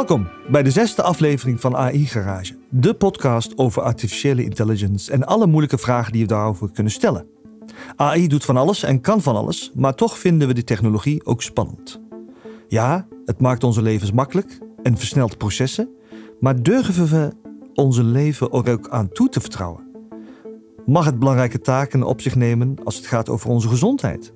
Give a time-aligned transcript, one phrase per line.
[0.00, 5.46] Welkom bij de zesde aflevering van AI Garage, de podcast over artificiële intelligence en alle
[5.46, 7.26] moeilijke vragen die je daarover kunnen stellen.
[7.96, 11.42] AI doet van alles en kan van alles, maar toch vinden we die technologie ook
[11.42, 12.00] spannend.
[12.68, 15.88] Ja, het maakt onze levens makkelijk en versnelt processen,
[16.40, 17.32] maar durven we
[17.74, 19.84] onze leven er ook aan toe te vertrouwen?
[20.86, 24.32] Mag het belangrijke taken op zich nemen als het gaat over onze gezondheid?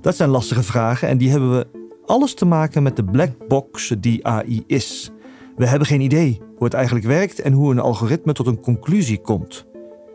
[0.00, 3.94] Dat zijn lastige vragen en die hebben we alles te maken met de black box
[3.98, 5.10] die AI is.
[5.56, 9.20] We hebben geen idee hoe het eigenlijk werkt en hoe een algoritme tot een conclusie
[9.20, 9.66] komt.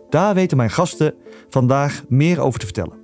[0.09, 1.14] Daar weten mijn gasten
[1.50, 3.00] vandaag meer over te vertellen.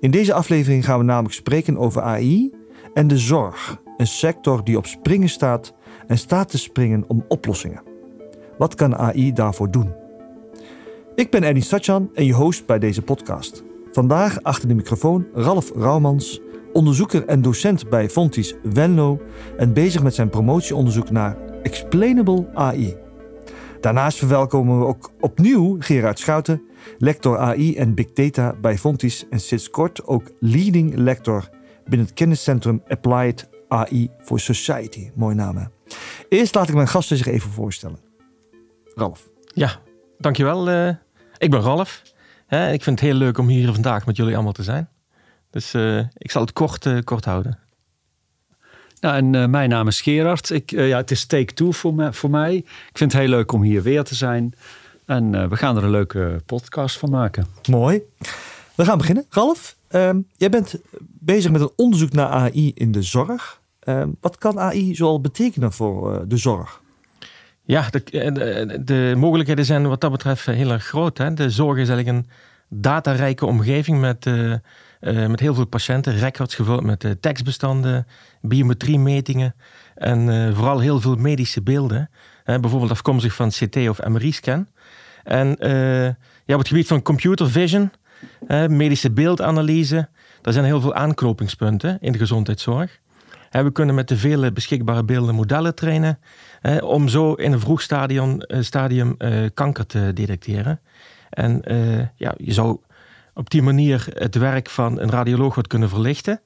[0.00, 2.52] In deze aflevering gaan we namelijk spreken over AI
[2.94, 5.74] en de zorg, een sector die op springen staat
[6.06, 7.82] en staat te springen om oplossingen.
[8.58, 9.94] Wat kan AI daarvoor doen?
[11.14, 13.62] Ik ben Eddie Satjan en je host bij deze podcast.
[13.92, 16.40] Vandaag achter de microfoon Ralf Rauwmans,
[16.72, 19.20] onderzoeker en docent bij Fontis Venlo
[19.56, 22.96] en bezig met zijn promotieonderzoek naar explainable AI.
[23.80, 26.62] Daarnaast verwelkomen we ook opnieuw Gerard Schouten,
[26.98, 31.48] lector AI en Big Data bij Fontis en sinds kort ook leading lector
[31.84, 35.10] binnen het kenniscentrum Applied AI for Society.
[35.14, 35.64] Mooi naam hè?
[36.28, 37.98] Eerst laat ik mijn gasten zich even voorstellen.
[38.94, 39.28] Ralf.
[39.54, 39.80] Ja,
[40.18, 40.70] dankjewel.
[40.70, 40.88] Uh,
[41.38, 42.02] ik ben Ralf.
[42.48, 44.88] Ik vind het heel leuk om hier vandaag met jullie allemaal te zijn.
[45.50, 47.58] Dus uh, ik zal het kort, uh, kort houden.
[49.00, 50.50] Nou, en uh, mijn naam is Gerard.
[50.50, 52.56] Ik, ja, het is take two voor, me, voor mij.
[52.56, 54.54] Ik vind het heel leuk om hier weer te zijn.
[55.06, 57.46] En we gaan er een leuke podcast van maken.
[57.70, 58.02] Mooi.
[58.74, 59.26] We gaan beginnen.
[59.30, 63.60] Ralf, ehm, jij bent bezig met een onderzoek naar AI in de zorg.
[63.80, 66.80] Ehm, wat kan AI zoal betekenen voor de zorg?
[67.62, 68.02] Ja, de,
[68.32, 71.18] de, de, mogelijkheden zijn wat dat betreft heel erg groot.
[71.18, 71.34] Hè?
[71.34, 72.30] De zorg is eigenlijk een
[72.68, 74.26] datarijke omgeving met,
[75.00, 78.06] uh, met heel veel patiënten, records gevuld met uh, tekstbestanden,
[78.40, 79.54] biometriemetingen
[79.94, 82.10] en vooral heel veel medische beelden.
[82.44, 84.66] bijvoorbeeld afkomstig van CT of MRI-scan.
[85.24, 85.56] En
[86.44, 87.90] ja, op het gebied van computer vision,
[88.68, 90.08] medische beeldanalyse,
[90.42, 92.98] daar zijn heel veel aanknopingspunten in de gezondheidszorg.
[93.50, 96.18] we kunnen met de vele beschikbare beelden modellen trainen
[96.80, 99.16] om zo in een vroeg stadium, stadium
[99.54, 100.80] kanker te detecteren.
[101.30, 101.62] En
[102.16, 102.78] ja, je zou
[103.38, 106.40] op die manier het werk van een radioloog wat kunnen verlichten.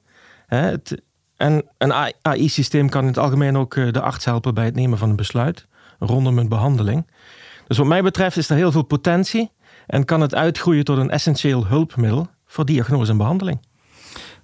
[1.37, 4.97] En een AI-systeem kan in het algemeen ook eh, de arts helpen bij het nemen
[4.97, 5.67] van een besluit
[5.99, 7.07] rondom een behandeling.
[7.67, 9.51] Dus wat mij betreft is er heel veel potentie
[9.87, 13.59] en kan het uitgroeien tot een essentieel hulpmiddel voor diagnose en behandeling.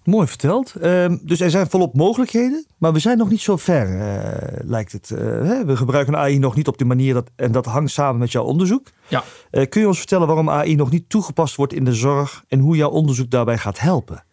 [0.09, 0.73] Mooi verteld.
[0.81, 4.91] Uh, dus er zijn volop mogelijkheden, maar we zijn nog niet zo ver, uh, lijkt
[4.91, 5.09] het.
[5.09, 5.19] Uh,
[5.61, 8.43] we gebruiken AI nog niet op die manier dat, en dat hangt samen met jouw
[8.43, 8.87] onderzoek.
[9.07, 9.23] Ja.
[9.51, 12.59] Uh, kun je ons vertellen waarom AI nog niet toegepast wordt in de zorg en
[12.59, 14.23] hoe jouw onderzoek daarbij gaat helpen?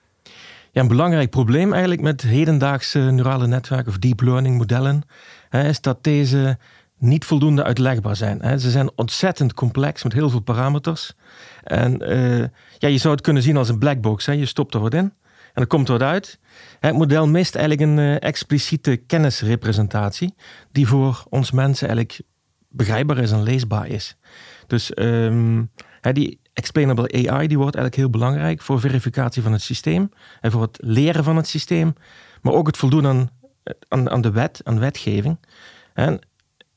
[0.72, 5.02] Ja, een belangrijk probleem eigenlijk met hedendaagse neurale netwerken of deep learning modellen
[5.48, 6.58] hè, is dat deze
[6.98, 8.42] niet voldoende uitlegbaar zijn.
[8.42, 8.58] Hè.
[8.58, 11.12] Ze zijn ontzettend complex met heel veel parameters.
[11.64, 11.98] En
[12.78, 14.26] ja, je zou het kunnen zien als een black box.
[14.26, 14.32] Hè.
[14.32, 15.12] Je stopt er wat in.
[15.56, 16.38] En er komt wat uit.
[16.80, 20.34] Het model mist eigenlijk een uh, expliciete kennisrepresentatie,
[20.72, 22.20] die voor ons mensen eigenlijk
[22.68, 24.16] begrijpbaar is en leesbaar is.
[24.66, 25.70] Dus um,
[26.12, 30.62] die explainable AI die wordt eigenlijk heel belangrijk voor verificatie van het systeem en voor
[30.62, 31.94] het leren van het systeem,
[32.42, 33.30] maar ook het voldoen aan,
[33.88, 35.38] aan, aan de wet, aan wetgeving.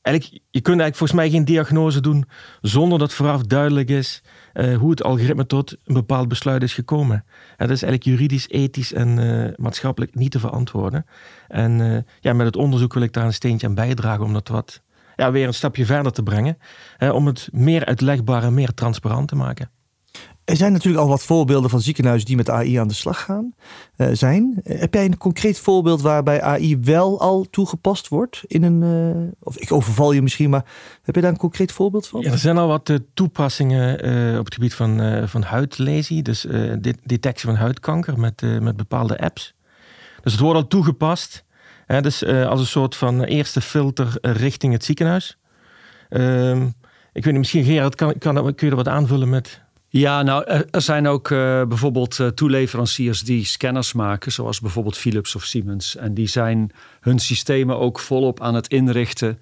[0.02, 2.24] Eigenlijk, je kunt eigenlijk volgens mij geen diagnose doen
[2.60, 4.22] zonder dat vooraf duidelijk is
[4.54, 7.24] uh, hoe het algoritme tot een bepaald besluit is gekomen.
[7.56, 11.06] En dat is eigenlijk juridisch, ethisch en uh, maatschappelijk niet te verantwoorden.
[11.48, 14.48] En uh, ja, met het onderzoek wil ik daar een steentje aan bijdragen om dat
[14.48, 14.82] wat
[15.16, 16.58] ja, weer een stapje verder te brengen.
[17.12, 19.70] om het meer uitlegbaar en meer transparant te maken.
[20.44, 23.54] Er zijn natuurlijk al wat voorbeelden van ziekenhuizen die met AI aan de slag gaan
[23.96, 24.60] uh, zijn.
[24.64, 28.82] Heb jij een concreet voorbeeld waarbij AI wel al toegepast wordt in een.
[28.82, 30.64] Uh, of ik overval je misschien, maar
[31.02, 32.20] heb je daar een concreet voorbeeld van?
[32.20, 33.94] Ja, er zijn al wat uh, toepassingen
[34.38, 39.54] op het gebied van, van huidlesie, dus de detectie van huidkanker met, met bepaalde apps.
[40.22, 41.44] Dus het wordt al toegepast.
[41.86, 45.38] Hè, dus als een soort van eerste filter richting het ziekenhuis.
[46.08, 46.66] Ehm,
[47.12, 50.44] ik weet niet, misschien Gerard, kan, kan, kun je er wat aanvullen met ja, nou,
[50.70, 55.96] er zijn ook uh, bijvoorbeeld uh, toeleveranciers die scanners maken, zoals bijvoorbeeld Philips of Siemens.
[55.96, 56.70] En die zijn
[57.00, 59.38] hun systemen ook volop aan het inrichten.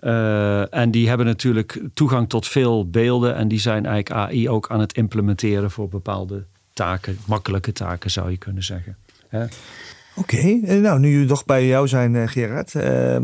[0.00, 3.34] Uh, en die hebben natuurlijk toegang tot veel beelden.
[3.34, 8.30] En die zijn eigenlijk AI ook aan het implementeren voor bepaalde taken, makkelijke taken zou
[8.30, 8.96] je kunnen zeggen.
[9.28, 9.46] Hè?
[10.14, 10.78] Oké, okay.
[10.78, 12.74] nou nu we nog bij jou zijn, uh, Gerard.
[12.74, 13.16] Uh,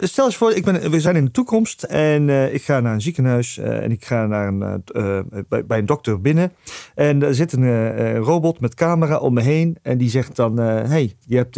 [0.00, 3.00] stel eens voor, ik ben, we zijn in de toekomst en ik ga naar een
[3.00, 4.82] ziekenhuis en ik ga naar een,
[5.48, 6.52] bij, bij, een dokter binnen.
[6.94, 11.16] En er zit een robot met camera om me heen en die zegt dan: hey,
[11.26, 11.54] je hebt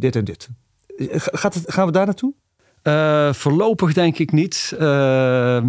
[0.00, 0.48] dit, en dit.
[1.14, 2.34] Gaat het, gaan we daar naartoe?
[3.34, 4.76] Voorlopig denk ik niet.
[4.80, 5.64] Uh,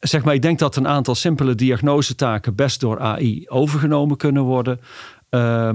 [0.00, 4.80] zeg maar, ik denk dat een aantal simpele diagnosetaken best door AI overgenomen kunnen worden.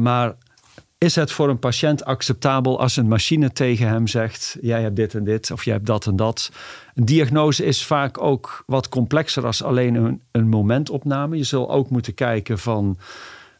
[0.01, 0.35] Maar
[0.99, 5.13] is het voor een patiënt acceptabel als een machine tegen hem zegt: Jij hebt dit
[5.13, 6.51] en dit, of jij hebt dat en dat?
[6.95, 11.37] Een diagnose is vaak ook wat complexer als alleen een, momentopname.
[11.37, 12.97] Je zult ook moeten kijken van.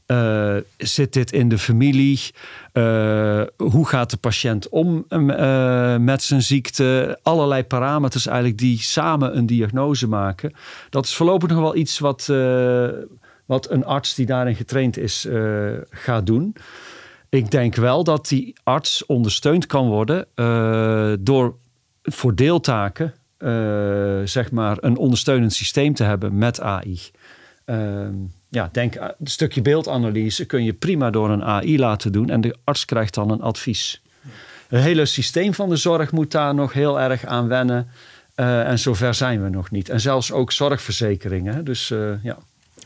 [0.07, 2.19] Uh, zit dit in de familie?
[2.73, 7.19] Uh, hoe gaat de patiënt om uh, met zijn ziekte?
[7.23, 10.53] Allerlei parameters eigenlijk die samen een diagnose maken.
[10.89, 12.25] Dat is voorlopig nog wel iets wat,
[13.45, 15.27] wat een arts die daarin getraind is
[15.89, 16.55] gaat doen.
[17.29, 21.55] Ik denk wel dat die arts ondersteund kan worden uh, door
[22.03, 23.49] voor deeltaken uh,
[24.23, 26.99] zeg maar een ondersteunend systeem te hebben met AI.
[27.65, 28.13] Ehm,
[28.49, 32.55] ja, denk een stukje beeldanalyse kun je prima door een AI laten doen en de
[32.63, 34.01] arts krijgt dan een advies.
[34.67, 37.87] Het hele systeem van de zorg moet daar nog heel erg aan wennen.
[38.35, 39.89] Uh, en zover zijn we nog niet.
[39.89, 41.65] En zelfs ook zorgverzekeringen.
[41.65, 41.93] Dus
[42.23, 42.37] ja.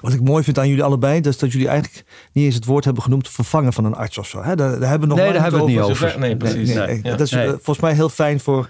[0.04, 2.86] Wat ik mooi vind aan jullie allebei, is dat jullie eigenlijk niet eens het woord
[2.86, 4.42] hebben genoemd vervangen van een arts of zo.
[4.42, 4.56] Hè?
[4.56, 6.20] Daar, daar, hebben we nog nee, daar hebben we het niet over.
[6.20, 6.74] Nee, precies.
[6.74, 8.70] Nee, Dat is eh, volgens mij heel fijn voor,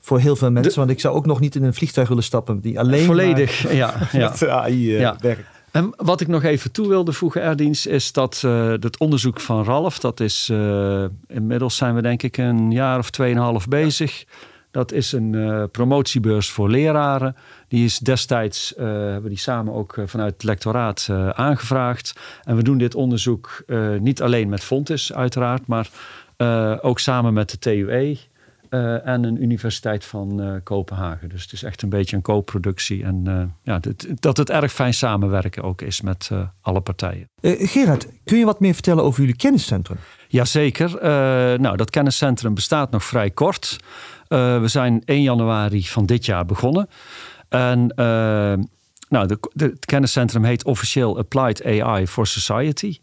[0.00, 0.78] voor heel veel mensen.
[0.78, 3.74] want ik zou ook nog niet in een vliegtuig willen stappen die alleen Volledig, maar
[3.84, 4.28] ja, ja.
[4.28, 5.16] met AI uh, ja.
[5.20, 5.46] werkt.
[5.70, 9.64] En wat ik nog even toe wilde voegen, Erdiens, is dat uh, het onderzoek van
[9.64, 14.18] Ralf, dat is uh, inmiddels zijn we denk ik een jaar of tweeënhalf bezig.
[14.18, 14.24] Ja.
[14.72, 17.36] Dat is een uh, promotiebeurs voor leraren.
[17.68, 22.14] Die is destijds, uh, hebben die samen ook uh, vanuit het lectoraat aangevraagd.
[22.44, 23.64] En we doen dit onderzoek
[23.98, 25.90] niet alleen met Fontis uiteraard, maar
[26.80, 28.18] ook samen met de TUE.
[29.04, 31.28] en een universiteit van Kopenhagen.
[31.28, 33.04] Dus het is echt een beetje een co-productie.
[33.04, 36.30] En ja, dit, dat het erg fijn samenwerken ook is met
[36.60, 37.28] alle partijen.
[37.42, 39.98] Gerard, kun je wat meer vertellen over jullie kenniscentrum?
[40.28, 40.98] Jazeker.
[41.60, 43.78] nou, dat kenniscentrum bestaat nog vrij kort.
[44.32, 46.88] Uh, we zijn 1 januari van dit jaar begonnen.
[47.48, 48.04] En uh,
[49.08, 52.98] nou, de, het kenniscentrum heet officieel Applied AI for Society.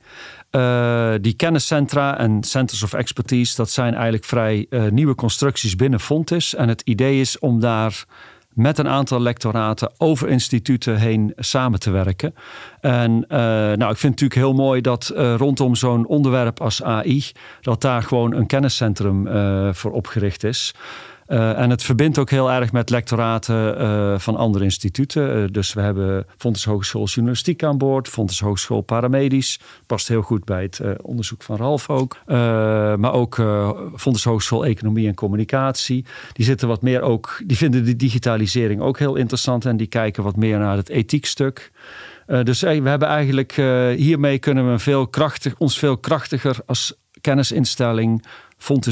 [0.52, 6.56] Uh, die kenniscentra en centers of expertise, dat zijn eigenlijk vrij nieuwe constructies binnen Fontis.
[6.56, 8.06] En het idee is om daar
[8.50, 12.36] met een aantal lectoraten over instituten heen samen te werken.
[12.82, 17.24] En nou, ik vind het natuurlijk heel mooi dat rondom zo'n onderwerp als AI,
[17.62, 19.28] dat daar gewoon een kenniscentrum
[19.74, 20.74] voor opgericht is.
[21.30, 25.38] Uh, en het verbindt ook heel erg met lectoraten uh, van andere instituten.
[25.38, 29.60] Uh, dus we hebben Fontes Hogeschool Journalistiek aan boord, Fontes Hogeschool Paramedisch.
[29.86, 32.18] Past heel goed bij het onderzoek van Ralf ook.
[32.26, 33.36] maar ook
[33.96, 36.06] Fontes Hogeschool Economie en Communicatie.
[36.34, 40.24] Die zitten wat meer ook, die vinden de digitalisering ook heel interessant en die kijken
[40.24, 41.72] wat meer naar het ethiekstuk.
[42.44, 43.52] dus we hebben eigenlijk
[43.96, 48.26] hiermee kunnen we veel krachtig, ons veel krachtiger als kennisinstelling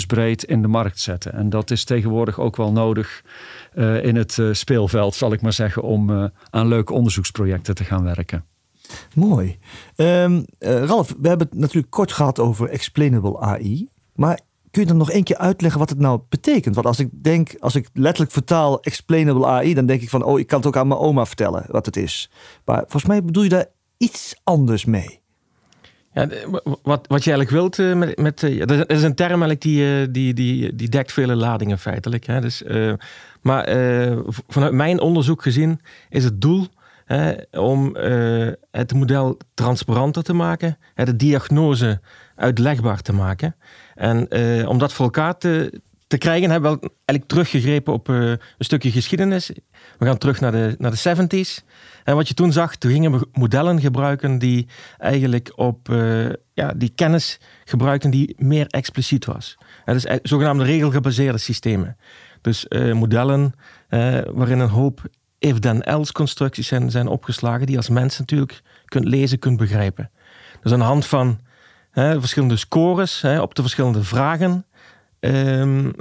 [0.08, 1.34] breed in de markt zetten.
[1.34, 3.24] En dat is tegenwoordig ook wel nodig
[3.76, 7.84] uh, in het uh, speelveld, zal ik maar zeggen, om uh, aan leuke onderzoeksprojecten te
[7.84, 8.46] gaan werken.
[9.16, 9.58] Mooi.
[9.96, 13.90] Um, Ralf, we hebben het natuurlijk kort gehad over explainable AI.
[14.16, 14.40] Maar
[14.72, 16.76] kun je dan nog één keer uitleggen wat het nou betekent?
[16.76, 20.40] Want als ik denk, als ik letterlijk vertaal explainable AI, dan denk ik van, oh,
[20.40, 22.30] ik kan het ook aan mijn oma vertellen wat het is.
[22.66, 23.68] Maar volgens mij bedoel je daar
[23.98, 25.22] iets anders mee.
[26.84, 30.02] Wat, wat je eigenlijk wilt uh, met, met uh, er is een term eigenlijk die,
[30.02, 32.26] uh, die, die, die dekt vele ladingen feitelijk.
[32.26, 32.42] Hè?
[32.42, 32.64] Dus,
[33.42, 33.68] maar
[34.48, 36.68] vanuit mijn onderzoek gezien is het doel
[37.52, 37.96] om
[38.72, 42.00] het model transparanter te maken, de diagnose
[42.36, 43.56] uitlegbaar te maken.
[43.96, 44.28] En
[44.68, 49.52] om dat voor elkaar te, te krijgen hebben we eigenlijk teruggegrepen op een stukje geschiedenis.
[49.98, 51.16] We gaan terug naar de, naar de
[51.48, 51.66] 70s.
[52.04, 56.74] En wat je toen zag, toen gingen we modellen gebruiken die eigenlijk op uh, ja,
[56.76, 59.58] die kennis gebruikten die meer expliciet was.
[59.86, 61.98] Dat is zogenaamde regelgebaseerde systemen.
[62.42, 63.54] Dus uh, modellen
[64.32, 65.02] waarin een hoop
[65.40, 70.12] if-then-else constructies zijn, zijn opgeslagen, die als mens natuurlijk kunt lezen, kunt begrijpen.
[70.62, 71.40] Dus aan de hand van
[71.94, 74.66] verschillende scores op de verschillende vragen
[75.20, 75.92] Um,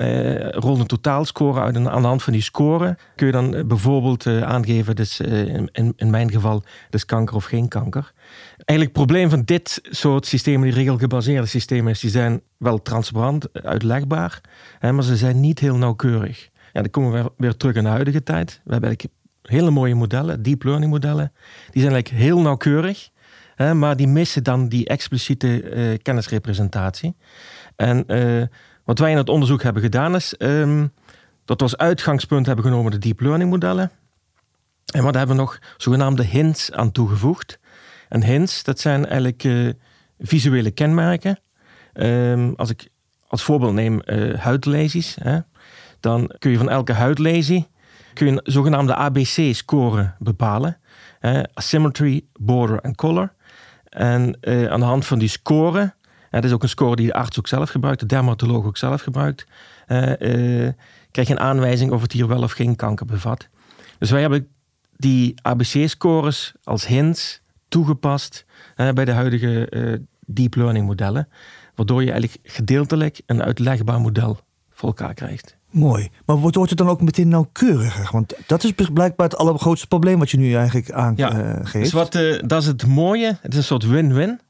[0.50, 1.76] rond een totaalscore uit.
[1.76, 5.70] Aan de hand van die score kun je dan eh, bijvoorbeeld uh, aangeven, dus, in,
[5.96, 8.12] in mijn geval, dus kanker of geen kanker.
[8.54, 13.62] Eigenlijk het probleem van dit soort systemen, die regelgebaseerde systemen, is die zijn wel transparant,
[13.62, 14.40] uitlegbaar,
[14.78, 16.49] hè, maar ze zijn niet heel nauwkeurig.
[16.73, 18.61] Ja, dan komen we weer, terug in de huidige tijd.
[18.64, 18.96] We hebben
[19.42, 21.32] hele mooie modellen, deep learning modellen.
[21.70, 23.11] Die zijn eigenlijk heel nauwkeurig,
[23.54, 27.16] hè, maar die missen dan die expliciete kennisrepresentatie.
[27.76, 28.04] En
[28.87, 30.93] wat wij in het onderzoek hebben gedaan is um,
[31.45, 33.90] dat we als uitgangspunt hebben genomen de deep learning modellen.
[34.93, 37.59] En wat hebben we nog zogenaamde hints aan toegevoegd.
[38.09, 39.73] En hints, dat zijn eigenlijk uh,
[40.19, 41.38] visuele kenmerken.
[41.95, 42.88] Um, als ik
[43.28, 44.00] als voorbeeld neem
[44.37, 45.16] huidlesies.
[45.21, 45.38] Hè.
[46.00, 47.69] Dan kun je van elke huidlesie
[48.12, 50.78] kun je een zogenaamde ABC-score bepalen.
[51.55, 53.33] asymmetry, border en color.
[53.88, 54.38] En
[54.71, 55.95] aan de hand van die score,
[56.40, 59.02] dat is ook een score die de arts ook zelf gebruikt, de dermatoloog ook zelf
[59.02, 59.47] gebruikt,
[61.11, 63.49] krijg je een aanwijzing of het hier wel of geen kanker bevat.
[63.99, 64.49] Dus wij hebben
[64.97, 71.28] die ABC-scores als hints toegepast bij de huidige deep learning modellen,
[71.75, 74.38] waardoor je eigenlijk gedeeltelijk een uitlegbaar model
[74.71, 75.57] voor elkaar krijgt.
[75.71, 76.11] Mooi.
[76.26, 78.09] Maar wordt het dan ook meteen nauwkeuriger?
[78.12, 81.73] Want dat is blijkbaar het allergrootste probleem wat je nu eigenlijk aangeeft.
[81.73, 83.38] Ja, dus wat, uh, dat is het mooie.
[83.40, 84.40] Het is een soort win-win.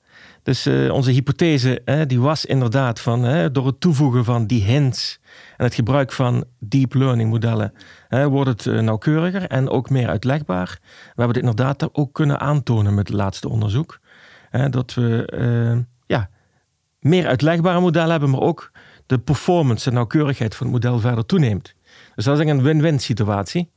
[0.46, 5.20] Dus uh, onze hypothese die was inderdaad van door het toevoegen van die hints
[5.56, 7.72] en het gebruik van deep learning modellen
[8.08, 10.78] wordt het uh, nauwkeuriger en ook meer uitlegbaar.
[10.80, 14.00] We hebben dit inderdaad ook kunnen aantonen met het laatste onderzoek.
[14.70, 16.30] dat we uh, ja,
[17.00, 18.70] meer uitlegbare modellen hebben, maar ook
[19.06, 21.74] de performance en nauwkeurigheid van het model verder toeneemt.
[22.14, 23.70] Dus dat is een win-win situatie.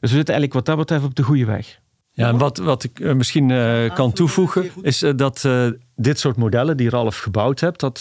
[0.00, 1.80] Dus we zitten eigenlijk wat dat betreft op de goede weg.
[2.18, 5.48] Ja, en wat, wat ik uh, misschien uh, kan toevoegen, is uh, dat
[5.96, 7.98] dit soort modellen die Ralf gebouwd hebt, dat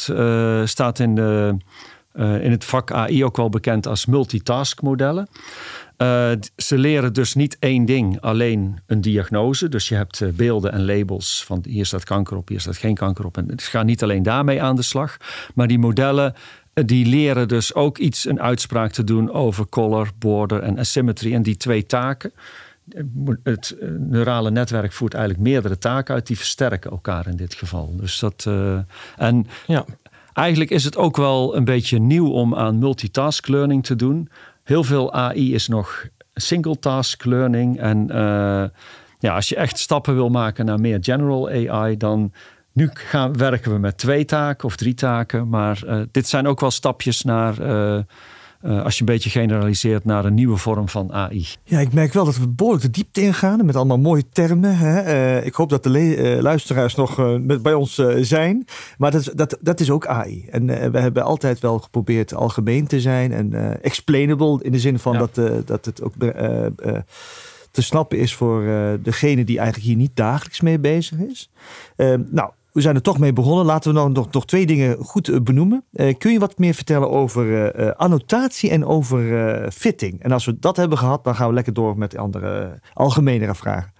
[0.69, 1.57] staat in de
[2.17, 5.27] in het vak AI ook wel bekend als multitask modellen.
[6.55, 9.69] Ze leren dus niet één ding, alleen een diagnose.
[9.69, 13.25] Dus je hebt beelden en labels van hier staat kanker op, hier staat geen kanker
[13.25, 13.37] op.
[13.37, 15.17] En ze gaan niet alleen daarmee aan de slag.
[15.55, 16.33] Maar die modellen
[16.73, 21.33] die leren dus ook iets, een uitspraak te doen over color, border en asymmetry.
[21.33, 22.31] En die twee taken,
[23.43, 27.95] het neurale netwerk voert eigenlijk meerdere taken uit, die versterken elkaar in dit geval.
[27.95, 28.45] Dus dat.
[28.47, 28.79] Uh,
[29.17, 29.85] en ja
[30.37, 34.29] eigenlijk is het ook wel een beetje nieuw om aan multitask learning te doen.
[34.63, 37.79] Heel veel AI is nog single task learning.
[37.79, 38.63] En uh,
[39.19, 42.33] ja, als je echt stappen wil maken naar meer general AI, dan
[42.71, 45.49] nu gaan, werken we met twee taken of drie taken.
[45.49, 47.55] Maar uh, dit zijn ook wel stapjes naar.
[48.61, 51.47] Uh, uh, als je een beetje generaliseert naar een nieuwe vorm van AI.
[51.63, 54.77] Ja, ik merk wel dat we behoorlijk de diepte ingaan met allemaal mooie termen.
[54.77, 55.05] Hè?
[55.05, 58.65] Uh, ik hoop dat de uh, luisteraars nog met, bij ons zijn.
[58.97, 60.47] Maar dat, dat, dat is ook AI.
[60.49, 65.13] En we hebben altijd wel geprobeerd algemeen te zijn en explainable in de zin van
[65.13, 65.19] ja.
[65.19, 66.13] dat, dat het ook
[67.71, 68.63] te snappen is voor
[69.01, 71.49] degene die eigenlijk hier niet dagelijks mee bezig is.
[72.29, 73.65] nou, we zijn er toch mee begonnen.
[73.65, 75.83] Laten we nou nog, nog twee dingen goed eh, benoemen.
[75.93, 80.23] Uh, kun je wat meer vertellen over uh, annotatie en over fitting?
[80.23, 83.93] En als we dat hebben gehad, dan gaan we lekker door met andere algemenere vragen.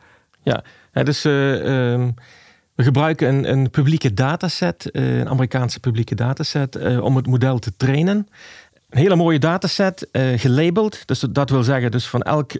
[0.44, 0.64] Ja,
[1.04, 2.14] dus um,
[2.76, 8.28] we gebruiken een, een publieke dataset, een Amerikaanse publieke dataset, om het model te trainen.
[8.90, 11.08] Een hele mooie dataset, gelabeld.
[11.08, 12.52] Dus dat wil zeggen, dus van elk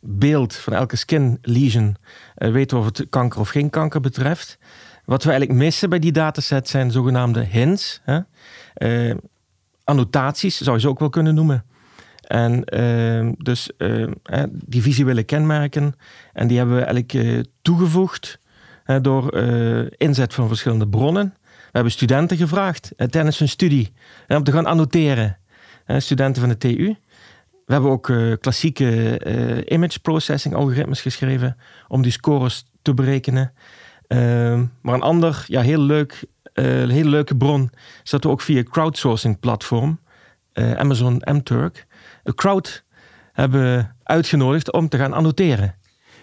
[0.00, 1.96] beeld, van elke skin lesion,
[2.34, 4.58] weten we of het kanker of geen kanker betreft.
[5.04, 8.00] Wat we eigenlijk missen bij die dataset zijn zogenaamde hints.
[8.04, 8.20] Hè?
[9.08, 9.14] Uh,
[9.84, 11.64] annotaties zou je ze ook wel kunnen noemen.
[12.22, 14.06] En uh, dus uh,
[14.52, 15.94] die visuele kenmerken.
[16.32, 18.38] En die hebben we eigenlijk toegevoegd
[19.00, 19.36] door
[19.96, 21.34] inzet van verschillende bronnen.
[21.42, 23.92] We hebben studenten gevraagd tijdens hun studie
[24.28, 25.38] om te gaan annoteren.
[25.86, 26.96] Studenten van de TU.
[27.66, 31.56] We hebben ook klassieke image processing algoritmes geschreven
[31.88, 33.52] om die scores te berekenen.
[34.06, 36.24] Ehm, maar een ander, ja, heel leuk,
[36.54, 37.70] hele leuke bron
[38.04, 40.00] is dat we ook via crowdsourcing platform,
[40.52, 41.86] Amazon MTurk,
[42.24, 42.84] een crowd
[43.32, 45.74] hebben uitgenodigd om te gaan annoteren.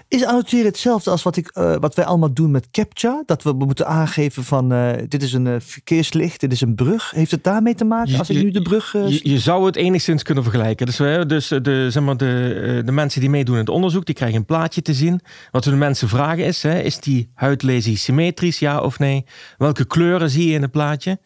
[0.10, 3.24] Is annoteren hetzelfde als wat, ik, uh, wat wij allemaal doen met CAPTCHA?
[3.25, 7.12] Dat we moeten aangeven van uh, dit is een uh, verkeerslicht, dit is een brug.
[7.12, 8.92] Heeft het daarmee te maken als je, ik nu de brug...
[8.92, 10.86] Je, je, zou het enigszins kunnen vergelijken.
[10.86, 14.16] Dus, we, dus de, zeg maar, de, de mensen die meedoen in het onderzoek, die
[14.16, 15.22] krijgen een plaatje te zien.
[15.51, 19.25] Wat we de mensen vragen is, hè, is die huidlesie symmetrisch, ja of nee?
[19.58, 21.20] Welke kleuren zie je in het plaatje?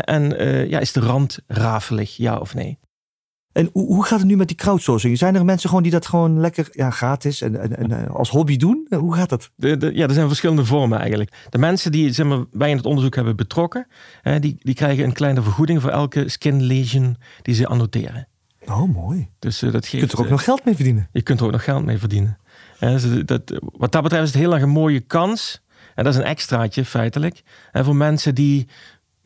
[0.00, 0.34] en
[0.68, 2.78] ja, is de rand rafelig, ja of nee?
[3.56, 5.18] En hoe, hoe, gaat het nu met die crowdsourcing?
[5.18, 8.30] Zijn er mensen gewoon die dat gewoon lekker ja, gratis en, en, en eh, als
[8.30, 8.86] hobby doen?
[8.90, 9.50] Hoe gaat dat?
[9.54, 11.46] De, de, ja, er zijn verschillende vormen eigenlijk.
[11.50, 13.86] De mensen die zeg maar, wij in het onderzoek hebben betrokken,
[14.22, 18.28] hè, die, die krijgen een kleine vergoeding voor elke skin lesion die ze annoteren.
[18.66, 19.28] Oh, mooi.
[19.38, 21.08] Dus, uh, dat geeft, je kunt er ook nog geld mee verdienen.
[21.12, 22.38] Je kunt er ook nog geld mee verdienen.
[22.80, 25.64] Dus, dat, wat dat betreft is het heel erg een mooie kans.
[25.94, 27.42] En dat is een extraatje feitelijk.
[27.72, 28.68] En voor mensen die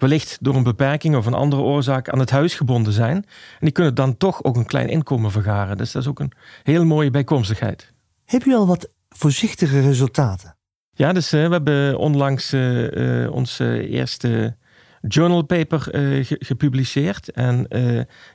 [0.01, 3.17] wellicht door een beperking of een andere oorzaak aan het huis gebonden zijn.
[3.17, 3.25] En
[3.61, 5.77] die kunnen dan toch ook een klein inkomen vergaren.
[5.77, 7.93] Dus dat is ook een heel mooie bijkomstigheid.
[8.25, 10.57] Heb je al wat voorzichtige resultaten?
[10.93, 14.57] Ja, dus uh, we hebben onlangs uh, uh, ons eerste
[15.01, 15.89] journal paper
[16.25, 17.31] gepubliceerd.
[17.31, 17.67] En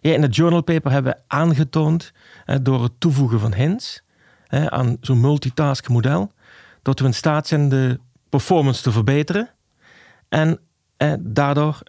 [0.01, 2.11] ja, in het journal paper hebben we aangetoond
[2.61, 4.03] door het toevoegen van hints
[4.49, 6.31] aan zo'n multitask model,
[6.81, 9.49] dat we in staat zijn de performance te verbeteren.
[10.29, 10.59] En
[11.19, 11.79] daardoor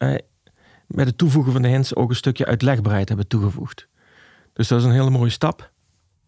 [0.87, 3.89] met het toevoegen van de hints ook een stukje uitlegbaarheid hebben toegevoegd.
[4.53, 5.71] Dus dat is een hele mooie stap.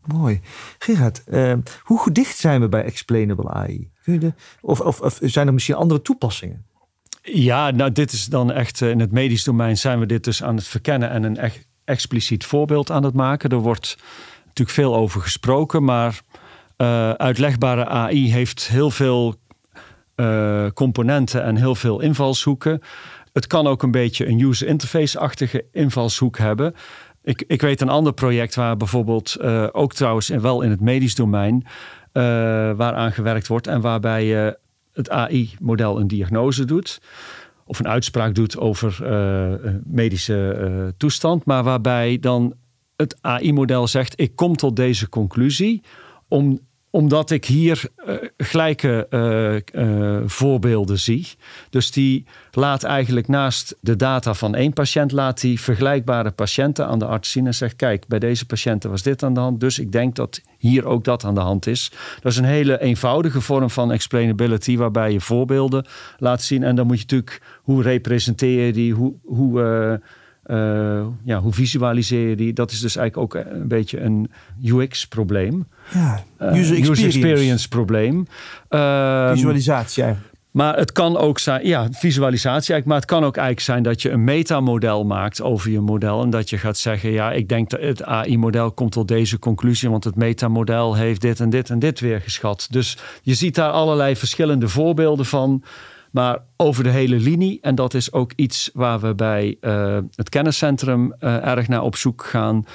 [0.05, 0.41] Mooi.
[0.79, 3.91] Gerard, uh, hoe dicht zijn we bij explainable AI?
[4.03, 6.67] Kun je de, of, of, of zijn er misschien andere toepassingen?
[7.23, 10.57] Ja, nou dit is dan echt in het medisch domein zijn we dit dus aan
[10.57, 13.51] het verkennen en een echt expliciet voorbeeld aan het maken.
[13.51, 13.97] Er wordt
[14.45, 16.21] natuurlijk veel over gesproken, maar
[16.77, 19.35] uh, uitlegbare AI heeft heel veel
[20.21, 22.81] uh, componenten en heel veel invalshoeken.
[23.33, 26.75] Het kan ook een beetje een user interface-achtige invalshoek hebben.
[27.23, 30.81] Ik, ik weet een ander project waar bijvoorbeeld uh, ook trouwens en wel in het
[30.81, 31.67] medisch domein
[32.77, 34.59] waaraan gewerkt wordt en waarbij je
[34.93, 37.01] het AI-model een diagnose doet
[37.65, 38.99] of een uitspraak doet over
[39.85, 42.55] medische toestand, maar waarbij dan
[42.99, 45.83] het AI-model zegt: ik kom tot deze conclusie
[46.29, 46.61] om
[46.91, 51.27] omdat ik hier uh, gelijke uh, uh, voorbeelden zie.
[51.71, 55.13] Dus die laat eigenlijk naast de data van één patiënt...
[55.13, 57.77] laat die vergelijkbare patiënten aan de arts zien en zegt...
[57.77, 59.61] kijk, bij deze patiënten was dit aan de hand...
[59.61, 61.93] dus ik denk dat hier ook dat aan de hand is.
[62.21, 64.77] Dat is een hele eenvoudige vorm van explainability...
[64.77, 65.87] waarbij je voorbeelden
[66.19, 66.63] laat zien.
[66.63, 67.43] En dan moet je natuurlijk...
[67.63, 69.15] hoe representeer je die, hoe...
[69.25, 70.01] hoe
[70.51, 72.53] uh, ja, hoe visualiseer je die?
[72.53, 74.31] Dat is dus eigenlijk ook een beetje een
[74.65, 75.67] UX-probleem.
[75.93, 78.27] Ja, user experience, user experience probleem.
[78.71, 80.37] Uh, Visualisatie eigenlijk.
[80.51, 82.87] Maar het kan ook zijn, ja, visualisatie eigenlijk.
[82.87, 86.23] Maar het kan ook eigenlijk zijn dat je een metamodel maakt over je model.
[86.23, 89.91] En dat je gaat zeggen, ja, ik denk dat het AI-model komt tot deze conclusie.
[89.91, 92.67] Want het metamodel heeft dit en dit en dit weer geschat.
[92.71, 95.63] Dus je ziet daar allerlei verschillende voorbeelden van
[96.11, 97.59] maar over de hele linie.
[97.63, 101.97] En dat is ook iets waar we bij uh, het kenniscentrum uh, erg naar op
[101.97, 102.67] zoek gaan.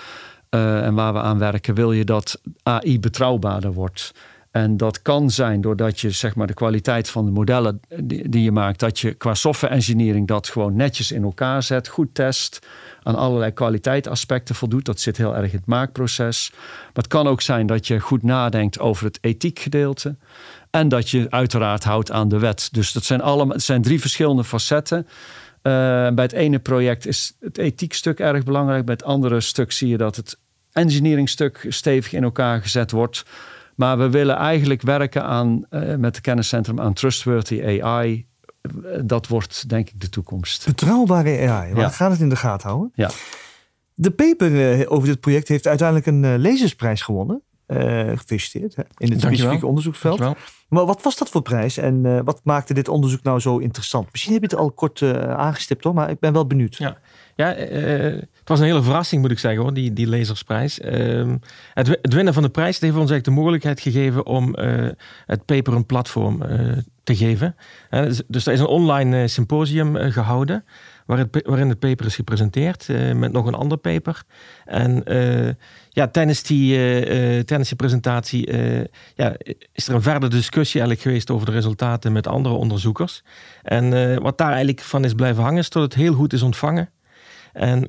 [0.50, 4.14] Uh, en waar we aan werken, wil je dat AI betrouwbaarder wordt.
[4.54, 8.44] En dat kan zijn doordat je zeg maar, de kwaliteit van de modellen die, die
[8.44, 12.68] je maakt, dat je qua software engineering dat gewoon netjes in elkaar zet, goed test,
[13.04, 14.86] aan allerlei kwaliteitsaspecten voldoet.
[14.86, 16.50] Dat zit heel erg in het maakproces.
[16.52, 20.16] Maar het kan ook zijn dat je goed nadenkt over het ethiekgedeelte.
[20.70, 22.70] En dat je uiteraard houdt aan de wet.
[22.72, 24.98] Dus dat zijn, allemaal, het zijn drie verschillende facetten.
[24.98, 25.12] Uh,
[26.10, 28.86] bij het ene project is het ethiekstuk erg belangrijk.
[28.86, 30.38] Bij het andere stuk zie je dat het
[30.72, 33.26] engineeringstuk stevig in elkaar gezet wordt.
[33.76, 38.26] Maar we willen eigenlijk werken aan, uh, met het kenniscentrum aan trustworthy AI.
[39.06, 40.66] Dat wordt denk ik de toekomst.
[40.66, 41.90] Betrouwbare AI, we ja.
[41.90, 42.92] gaan het in de gaten houden.
[42.96, 43.10] Ja.
[43.94, 47.42] De paper uh, over dit project heeft uiteindelijk een lezersprijs gewonnen.
[48.16, 50.36] gefeliciteerd hè, in het specifieke onderzoeksveld.
[50.74, 54.12] Maar wat was dat voor prijs en uh, wat maakte dit onderzoek nou zo interessant?
[54.12, 56.76] Misschien heb je het al kort uh, aangestipt hoor, maar ik ben wel benieuwd.
[56.76, 56.98] Ja,
[57.36, 60.80] ja uh, het was een hele verrassing moet ik zeggen hoor, die, die lezersprijs.
[60.80, 61.38] Ehm,
[61.74, 64.56] het, het, winnen van de prijs heeft ons eigenlijk de mogelijkheid gegeven om
[65.26, 66.42] het paper een platform
[67.04, 67.56] te geven.
[67.90, 70.66] dus, dus er is een online symposium gehouden
[71.06, 74.24] waar het, waarin het paper is gepresenteerd met nog een ander paper.
[74.66, 75.04] En
[75.90, 76.76] ja, tijdens die,
[77.44, 78.52] tijdens die presentatie
[79.16, 79.36] ja,
[79.72, 83.24] is er een verdere discussie eigenlijk geweest over de resultaten met andere onderzoekers.
[83.64, 86.90] En wat daar eigenlijk van is blijven hangen, is dat het heel goed is ontvangen.
[87.54, 87.88] En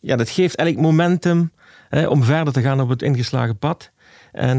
[0.00, 1.52] ja, dat geeft eigenlijk momentum
[2.08, 3.90] om verder te gaan op het ingeslagen pad.
[4.34, 4.58] En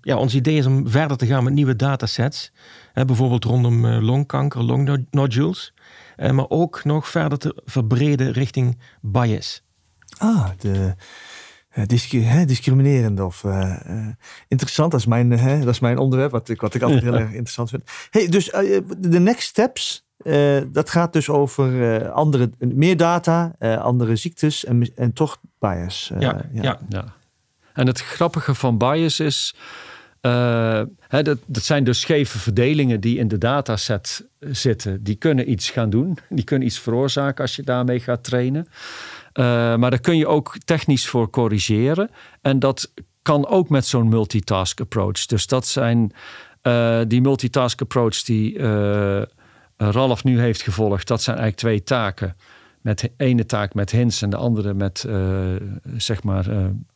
[0.00, 2.52] ja, ons idee is om verder te gaan met nieuwe datasets.
[2.92, 5.74] bijvoorbeeld rondom longkanker, longnodules.
[6.16, 9.62] maar ook nog verder te verbreden richting bias.
[10.18, 10.94] Ah, de
[11.74, 14.06] uh, discriminerend of uh, uh,
[14.48, 14.90] interessant.
[14.90, 15.28] Dat is, mijn,
[15.60, 17.82] dat is mijn onderwerp, wat ik, wat ik altijd heel erg interessant vind.
[18.10, 18.50] Hey, dus
[18.98, 20.06] de next steps,
[20.72, 26.12] dat gaat dus over andere, meer data, andere ziektes en, en toch bias.
[26.18, 26.62] Ja, ja.
[26.62, 27.14] ja, ja.
[27.74, 29.54] En het grappige van bias is,
[31.08, 35.02] hè, dat, dat zijn dus scheve verdelingen die in de dataset zitten.
[35.02, 38.66] Die kunnen iets gaan doen, die kunnen iets veroorzaken als je daarmee gaat trainen.
[39.34, 39.44] Uh,
[39.76, 42.10] maar daar kun je ook technisch voor corrigeren.
[42.40, 45.26] En dat kan ook met zo'n multitask approach.
[45.26, 46.12] Dus dat zijn
[46.62, 48.58] uh, die multitask approach die
[49.76, 51.06] Ralf nu heeft gevolgd.
[51.08, 52.36] Dat zijn eigenlijk twee taken.
[52.84, 55.06] Met ene taak met hints en de andere met
[55.96, 56.46] zeg maar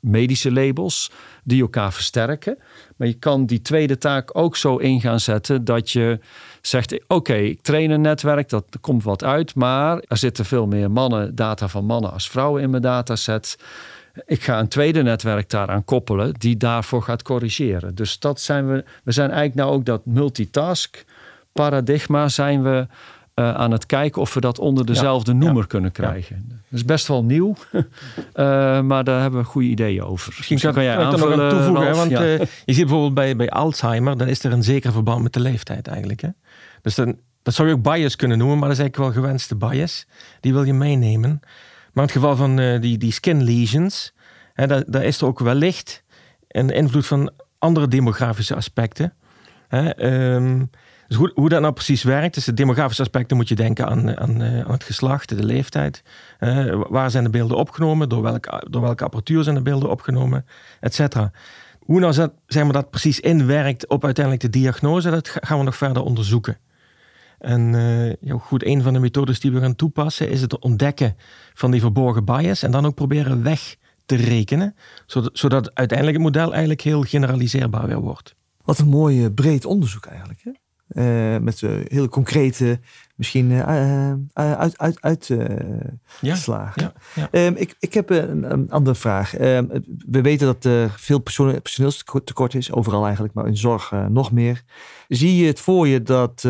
[0.00, 1.10] medische labels.
[1.44, 2.58] Die elkaar versterken.
[2.96, 6.18] Maar je kan die tweede taak ook zo in gaan zetten dat je
[6.60, 10.90] zegt: Oké, ik train een netwerk, dat komt wat uit, maar er zitten veel meer
[10.90, 13.58] mannen, data van mannen als vrouwen in mijn dataset.
[14.26, 17.94] Ik ga een tweede netwerk daaraan koppelen die daarvoor gaat corrigeren.
[17.94, 18.84] Dus dat zijn we.
[19.04, 21.04] We zijn eigenlijk nou ook dat multitask
[21.52, 22.86] paradigma zijn we
[23.38, 26.44] uh, aan het kijken of we dat onder dezelfde ja, noemer ja, kunnen krijgen.
[26.48, 26.54] Ja.
[26.68, 27.82] Dat is best wel nieuw, uh,
[28.90, 30.34] maar daar hebben we goede ideeën over.
[30.36, 34.16] Misschien kan, jij aanvullen, nog aan toevoegen, want uh, je ziet bijvoorbeeld bij, bij Alzheimer,
[34.16, 36.20] dan is er een zeker verband met de leeftijd eigenlijk.
[36.20, 36.28] Hè?
[36.82, 39.56] Dus dan, dat zou je ook bias kunnen noemen, maar dat is eigenlijk wel gewenste
[39.56, 40.06] bias.
[40.40, 41.40] Die wil je meenemen.
[41.92, 44.12] Maar in het geval van die, die skin lesions,
[44.54, 46.02] hè, daar, daar is er ook wellicht
[46.48, 49.12] een invloed van andere demografische aspecten.
[49.68, 50.70] Hè, um,
[51.08, 54.18] dus hoe, hoe dat nou precies werkt, dus de demografische aspecten moet je denken aan,
[54.18, 56.02] aan, eh, aan het geslacht, de leeftijd.
[56.40, 60.46] Uh, waar zijn de beelden opgenomen, door, welk, door welke apparatuur zijn de beelden opgenomen,
[60.80, 61.30] et cetera.
[61.78, 65.64] Hoe nou dat, zeg maar, dat precies inwerkt op uiteindelijk de diagnose, dat gaan we
[65.64, 66.58] nog verder onderzoeken.
[67.38, 71.16] En uh, ja, goed, een van de methodes die we gaan toepassen is het ontdekken
[71.54, 74.74] van die verborgen bias en dan ook proberen weg te rekenen,
[75.06, 78.34] zodat, zodat uiteindelijk het model eigenlijk heel generaliseerbaar weer wordt.
[78.64, 80.40] Wat een mooi breed onderzoek eigenlijk.
[80.44, 80.50] Hè?
[80.88, 82.80] Uh, met uh, heel concrete,
[83.14, 85.30] misschien uh, uit, uit, uit
[86.20, 86.82] ja, slagen.
[87.14, 87.46] Ja, ja.
[87.46, 89.40] Um, ik, ik heb een, een andere vraag.
[89.40, 89.68] Um,
[90.08, 94.62] we weten dat er veel personeelstekort is, overal eigenlijk, maar in zorg nog meer.
[95.08, 96.48] Zie je het voor je dat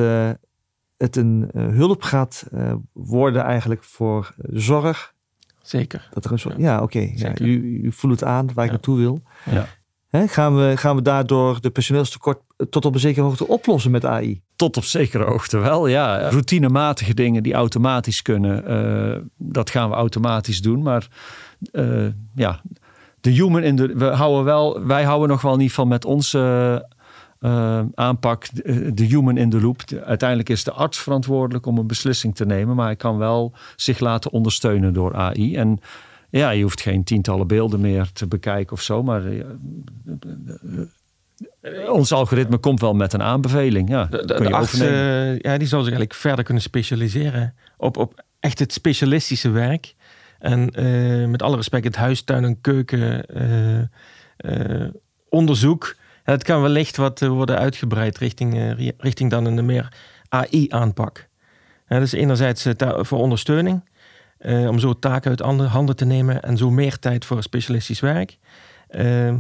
[0.97, 2.45] het een hulp gaat
[2.93, 5.15] worden eigenlijk voor zorg?
[5.63, 6.09] Zeker.
[6.11, 6.99] Dat er een soort, ja, oké.
[6.99, 9.23] Okay, ja, u, u voelt het aan waar ik naartoe wil.
[9.51, 9.69] Ja
[10.11, 12.39] gaan, we, gaan we daardoor de personeelstekort
[12.71, 14.41] tot op een zekere hoogte oplossen met AI?
[14.57, 16.29] Tot op zekere hoogte wel, ja.
[16.29, 20.83] Routinematige dingen die automatisch kunnen, uh, dat gaan we automatisch doen.
[20.83, 21.09] Maar
[21.73, 22.61] uh, ja,
[23.21, 23.95] de human in de.
[23.95, 26.87] We houden wel, wij houden nog wel niet van met onze
[27.95, 28.49] aanpak
[28.95, 29.83] de human in the loop.
[30.05, 33.99] Uiteindelijk is de arts verantwoordelijk om een beslissing te nemen, maar hij kan wel zich
[33.99, 35.57] laten ondersteunen door AI.
[35.57, 35.81] En
[36.31, 39.45] ja, je hoeft geen tientallen beelden meer te bekijken of zo, maar uh,
[41.93, 43.89] ons algoritme komt wel met een aanbeveling.
[43.89, 48.25] Ja, de, de, arts, uh, ja, die zou zich eigenlijk verder kunnen specialiseren op, op
[48.41, 49.95] echt het specialistische werk.
[50.39, 53.27] En uh, met alle respect, het huistuin- en keuken
[55.29, 55.97] onderzoek.
[56.23, 59.93] Het kan wellicht wat worden uitgebreid richting, richting dan een meer
[60.29, 61.29] AI-aanpak.
[61.89, 62.67] dus enerzijds
[63.01, 63.83] voor ondersteuning.
[64.41, 68.01] Uh, om zo taken uit andere handen te nemen en zo meer tijd voor specialistisch
[68.01, 68.39] werk.
[68.91, 69.35] Uh,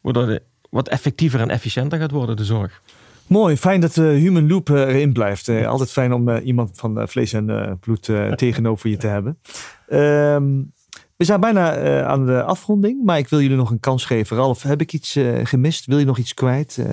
[0.00, 2.82] waardoor het wat effectiever en efficiënter gaat worden, de zorg.
[3.26, 5.48] Mooi, fijn dat de human loop erin blijft.
[5.48, 9.38] Altijd fijn om iemand van vlees en bloed tegenover je te hebben.
[9.88, 10.62] Ehm,
[11.16, 14.36] we zijn bijna aan de afronding, maar ik wil jullie nog een kans geven.
[14.36, 15.86] Ralf, heb ik iets gemist?
[15.86, 16.84] Wil je nog iets kwijt?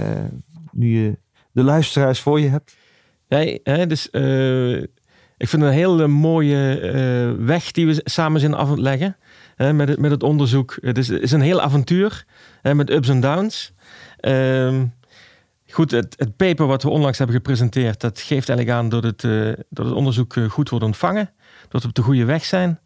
[0.72, 1.18] nu je
[1.52, 2.76] de luisteraars voor je hebt.
[3.28, 4.10] Nee, hè, dus
[5.40, 9.18] ik vind het een hele mooie uh, weg die we samen zijn af leggen.
[9.58, 10.78] met, het, met het onderzoek.
[10.82, 12.26] Het is, is een heel avontuur
[12.62, 13.74] met ups en downs.
[14.22, 14.82] Uh,
[15.68, 19.24] goed, het, het, paper wat we onlangs hebben gepresenteerd, dat geeft eigenlijk aan dat het,
[19.24, 21.32] uh, dat het onderzoek eh, goed wordt ontvangen.
[21.70, 22.80] Dat we op de goede weg zijn.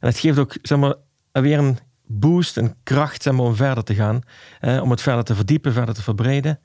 [0.00, 0.94] En het geeft ook zeg maar,
[1.32, 4.22] weer een boost en kracht zeg maar, om verder te gaan.
[4.82, 6.60] om het verder te verdiepen, verder te verbreden.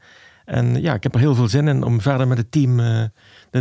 [0.48, 2.80] En ja, ik heb er heel veel zin in om verder met het team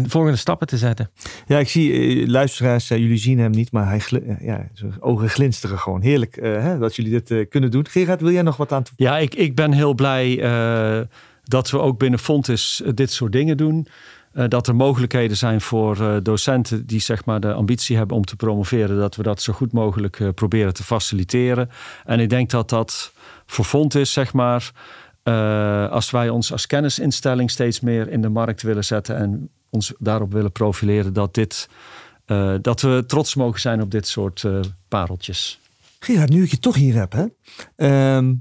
[0.03, 1.11] de volgende stappen te zetten.
[1.47, 4.03] Ja, ik zie uh, luisteraars, uh, jullie zien hem niet, maar hij
[4.41, 6.01] ja, zijn ogen glinsteren gewoon.
[6.01, 7.87] Heerlijk uh, hè, dat jullie dit kunnen doen.
[7.89, 8.95] Gerard, wil jij nog wat aan toe?
[8.97, 10.37] Ja, ik, ik ben heel blij
[11.45, 13.89] dat we ook binnen Fontis dit soort dingen doen.
[14.33, 18.99] dat er mogelijkheden zijn voor docenten die zeg maar, de ambitie hebben om te promoveren,
[18.99, 21.71] dat we dat zo goed mogelijk proberen te faciliteren.
[22.05, 23.13] En ik denk dat dat
[23.47, 24.73] voor Fontis, zeg maar,
[25.91, 30.33] als wij ons als kennisinstelling steeds meer in de markt willen zetten en ons daarop
[30.33, 31.69] willen profileren dat, dit,
[32.27, 35.61] uh, dat we trots mogen zijn op dit soort uh, pareltjes.
[35.99, 37.25] Gerard, nu ik je toch hier heb, hè?
[37.77, 38.35] Ehm,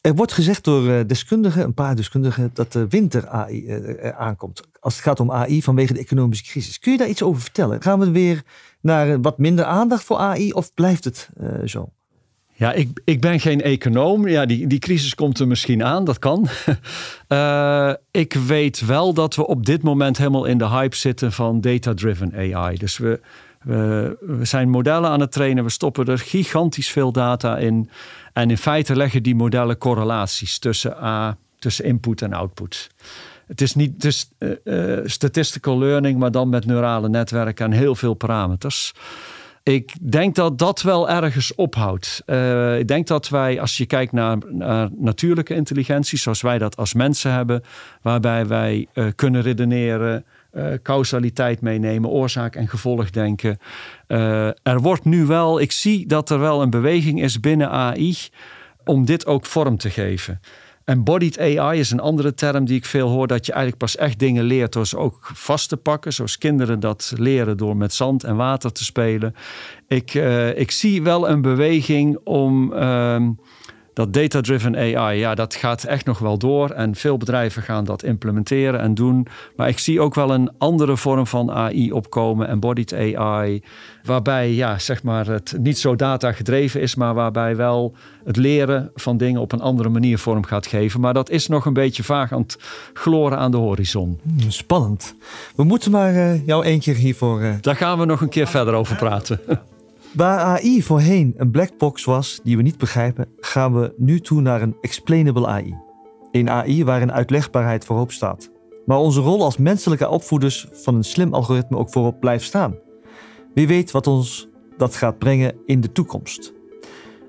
[0.00, 3.80] er wordt gezegd door deskundigen, een paar deskundigen, dat de winter AI
[4.16, 4.62] aankomt.
[4.80, 6.78] Als het gaat om AI vanwege de economische crisis.
[6.78, 7.82] Kun je daar iets over vertellen?
[7.82, 8.42] Gaan we weer
[8.80, 11.30] naar wat minder aandacht voor AI of blijft het
[11.64, 11.92] zo?
[12.60, 14.28] Ja, ik, ik ben geen econoom.
[14.28, 16.48] Ja, die, die crisis komt er misschien aan, dat kan.
[17.28, 21.60] uh, ik weet wel dat we op dit moment helemaal in de hype zitten van
[21.60, 22.76] data-driven AI.
[22.76, 23.20] Dus we,
[23.62, 27.90] we, we, zijn modellen aan het trainen, we stoppen er gigantisch veel data in.
[28.32, 32.90] En in feite leggen die modellen correlaties tussen, A, tussen input en output.
[33.46, 34.30] Het is niet dus,
[35.04, 38.92] statistical learning, maar dan met neurale netwerken en heel veel parameters.
[39.62, 42.22] Ik denk dat dat wel ergens ophoudt.
[42.26, 44.38] Uh, ik denk dat wij, als je kijkt naar,
[44.96, 47.62] natuurlijke intelligentie, zoals wij dat als mensen hebben,
[48.02, 53.58] waarbij wij uh, kunnen redeneren, uh, causaliteit meenemen, oorzaak en gevolg denken.
[54.62, 58.16] er wordt nu wel, ik zie dat er wel een beweging is binnen AI
[58.84, 60.40] om dit ook vorm te geven.
[60.90, 63.26] Embodied AI is een andere term die ik veel hoor.
[63.26, 66.12] Dat je eigenlijk pas echt dingen leert door ze ook vast te pakken.
[66.12, 69.34] Zoals kinderen dat leren door met zand en water te spelen.
[69.88, 72.72] Ik, uh, ik zie wel een beweging om...
[72.72, 73.28] Uh,
[74.00, 76.70] dat data-driven AI, ja, dat gaat echt nog wel door.
[76.70, 79.26] En veel bedrijven gaan dat implementeren en doen.
[79.56, 83.62] Maar ik zie ook wel een andere vorm van AI opkomen, embodied AI.
[84.04, 88.90] Waarbij ja, zeg maar het niet zo data gedreven is, maar waarbij wel het leren
[88.94, 91.00] van dingen op een andere manier vorm gaat geven.
[91.00, 92.58] Maar dat is nog een beetje vaag aan het
[92.92, 94.20] gloren aan de horizon.
[94.48, 95.14] Spannend.
[95.56, 97.42] We moeten maar uh, jou één keer hiervoor.
[97.42, 97.54] Uh...
[97.60, 99.40] Daar gaan we nog een keer verder over praten.
[100.12, 104.40] Waar AI voorheen een black box was die we niet begrijpen, gaan we nu toe
[104.40, 105.74] naar een explainable AI.
[106.30, 108.50] Een AI waarin uitlegbaarheid voorop staat.
[108.86, 112.78] Maar onze rol als menselijke opvoeders van een slim algoritme ook voorop blijft staan.
[113.54, 116.52] Wie weet wat ons dat gaat brengen in de toekomst.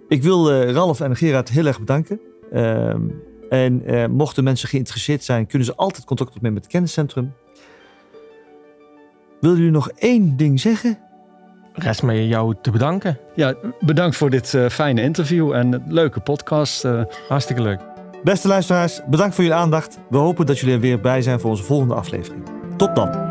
[0.07, 2.19] Ik wil uh, Ralf en Gerard heel erg bedanken.
[2.53, 2.95] Uh,
[3.49, 7.33] en uh, mochten mensen geïnteresseerd zijn, kunnen ze altijd contact opnemen met het kenniscentrum.
[9.39, 10.99] Wil jullie nog één ding zeggen?
[11.73, 13.17] Rest mij jou te bedanken.
[13.35, 16.85] Ja, bedankt voor dit uh, fijne interview en leuke podcast.
[16.85, 17.01] Uh.
[17.27, 17.79] Hartstikke leuk.
[18.23, 19.99] Beste luisteraars, bedankt voor jullie aandacht.
[20.09, 22.43] We hopen dat jullie er weer bij zijn voor onze volgende aflevering.
[22.77, 23.30] Tot dan.